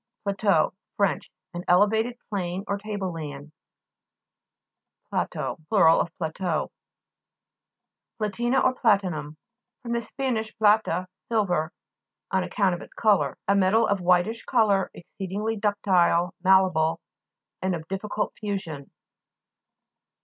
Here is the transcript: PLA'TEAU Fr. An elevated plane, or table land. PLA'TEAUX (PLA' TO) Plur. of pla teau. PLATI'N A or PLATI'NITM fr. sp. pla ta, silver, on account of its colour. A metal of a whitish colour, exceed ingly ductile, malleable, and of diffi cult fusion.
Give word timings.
PLA'TEAU 0.25 0.73
Fr. 0.97 1.05
An 1.53 1.63
elevated 1.67 2.17
plane, 2.27 2.63
or 2.67 2.79
table 2.79 3.13
land. 3.13 3.51
PLA'TEAUX 5.13 5.29
(PLA' 5.29 5.55
TO) 5.57 5.61
Plur. 5.69 5.89
of 5.91 6.17
pla 6.17 6.31
teau. 6.31 6.71
PLATI'N 8.19 8.55
A 8.55 8.61
or 8.61 8.73
PLATI'NITM 8.73 9.35
fr. 9.83 9.99
sp. 10.01 10.57
pla 10.57 10.77
ta, 10.79 11.05
silver, 11.29 11.71
on 12.31 12.43
account 12.43 12.73
of 12.73 12.81
its 12.81 12.95
colour. 12.95 13.37
A 13.47 13.53
metal 13.53 13.85
of 13.85 13.99
a 13.99 14.03
whitish 14.03 14.43
colour, 14.45 14.89
exceed 14.95 15.29
ingly 15.29 15.59
ductile, 15.61 16.33
malleable, 16.43 16.99
and 17.61 17.75
of 17.75 17.87
diffi 17.87 18.09
cult 18.09 18.33
fusion. 18.39 18.89